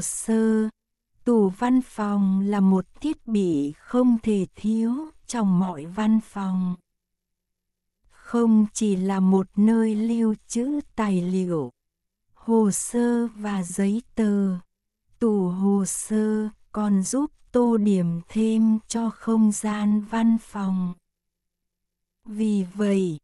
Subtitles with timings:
[0.00, 0.68] hồ sơ.
[1.24, 4.94] Tủ văn phòng là một thiết bị không thể thiếu
[5.26, 6.76] trong mọi văn phòng.
[8.10, 11.70] Không chỉ là một nơi lưu trữ tài liệu,
[12.34, 14.58] hồ sơ và giấy tờ,
[15.18, 20.94] tủ hồ sơ còn giúp tô điểm thêm cho không gian văn phòng.
[22.24, 23.18] Vì vậy,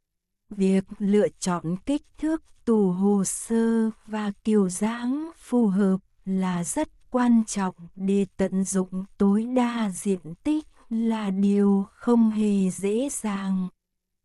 [0.50, 6.88] việc lựa chọn kích thước tủ hồ sơ và kiểu dáng phù hợp là rất
[7.10, 13.68] quan trọng để tận dụng tối đa diện tích là điều không hề dễ dàng.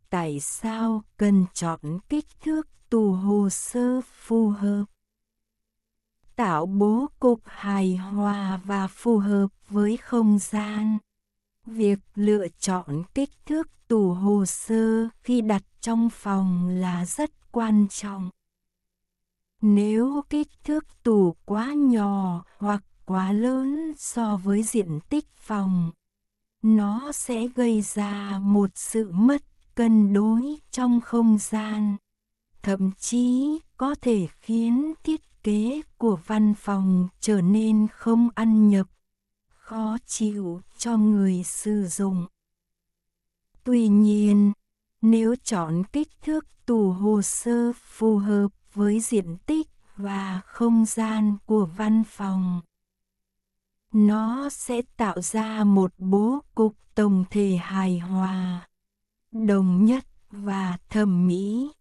[0.10, 4.86] Tại sao cần chọn kích thước tủ hồ sơ phù hợp?
[6.36, 10.98] Tạo bố cục hài hòa và phù hợp với không gian.
[11.66, 17.88] Việc lựa chọn kích thước tủ hồ sơ khi đặt trong phòng là rất quan
[17.90, 18.30] trọng.
[19.62, 25.92] Nếu kích thước tủ quá nhỏ hoặc quá lớn so với diện tích phòng,
[26.62, 29.42] nó sẽ gây ra một sự mất
[29.76, 31.98] cân đối trong không gian,
[32.64, 38.88] thậm chí có thể khiến thiết kế của văn phòng trở nên không ăn nhập,
[39.48, 42.26] khó chịu cho người sử dụng.
[43.64, 44.52] Tuy nhiên,
[45.02, 51.38] nếu chọn kích thước tủ hồ sơ phù hợp với diện tích và không gian
[51.46, 52.62] của văn phòng,
[53.94, 58.70] nó sẽ tạo ra một bố cục tổng thể hài hòa,
[59.32, 61.72] đồng nhất và thẩm mỹ,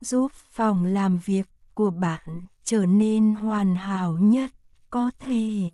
[0.00, 4.50] giúp phòng làm việc của bạn trở nên hoàn hảo nhất
[4.90, 5.70] có thể.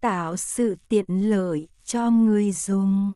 [0.00, 3.12] Tạo sự tiện lợi cho người dùng.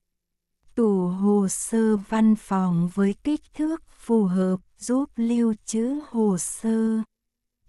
[0.75, 7.03] Tủ hồ sơ văn phòng với kích thước phù hợp giúp lưu trữ hồ sơ,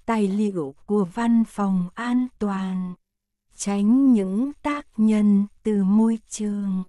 [0.05, 2.93] tài liệu của văn phòng an toàn,
[3.55, 6.83] tránh những tác nhân từ môi trường.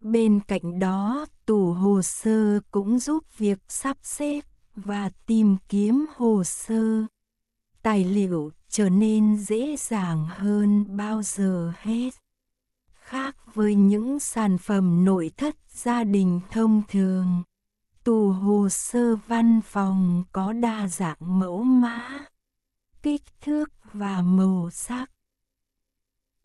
[0.00, 4.40] Bên cạnh đó, tủ hồ sơ cũng giúp việc sắp xếp
[4.76, 7.04] và tìm kiếm hồ sơ,
[7.82, 12.10] tài liệu trở nên dễ dàng hơn bao giờ hết.
[12.92, 17.42] Khác với những sản phẩm nội thất gia đình thông thường,
[18.04, 22.18] tủ hồ sơ văn phòng có đa dạng mẫu mã,
[23.02, 25.10] kích thước và màu sắc.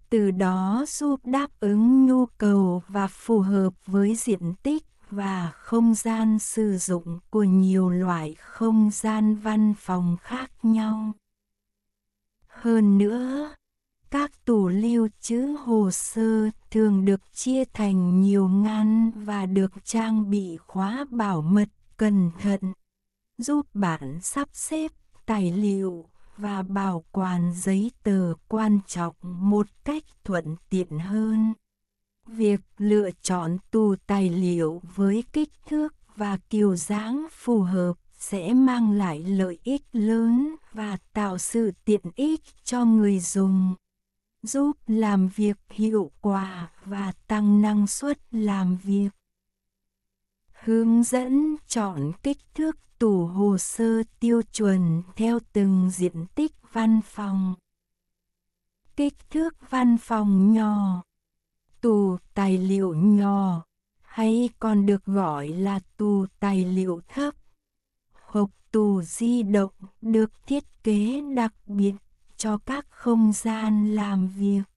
[0.10, 5.96] Từ đó giúp đáp ứng nhu cầu và phù hợp với diện tích và không
[5.96, 11.12] gian sử dụng của nhiều loại không gian văn phòng khác nhau.
[12.48, 13.53] Hơn nữa,
[14.14, 20.30] các tủ lưu trữ hồ sơ thường được chia thành nhiều ngăn và được trang
[20.30, 22.60] bị khóa bảo mật cẩn thận,
[23.38, 24.92] giúp bạn sắp xếp
[25.26, 26.06] tài liệu
[26.38, 31.54] và bảo quản giấy tờ quan trọng một cách thuận tiện hơn.
[32.28, 38.54] Việc lựa chọn tủ tài liệu với kích thước và kiểu dáng phù hợp sẽ
[38.54, 43.76] mang lại lợi ích lớn và tạo sự tiện ích cho người dùng,
[44.44, 49.10] giúp làm việc hiệu quả và tăng năng suất làm việc.
[50.54, 57.00] Hướng dẫn chọn kích thước tủ hồ sơ tiêu chuẩn theo từng diện tích văn
[57.06, 57.56] phòng.
[58.96, 61.04] Kích thước văn phòng nhỏ
[61.82, 63.64] Tủ tài liệu nhỏ,
[64.02, 67.36] hay còn được gọi là tủ tài liệu thấp.
[68.12, 69.72] Hộp tủ di động
[70.02, 71.94] được thiết kế đặc biệt
[72.44, 74.73] cho các không gian làm việc.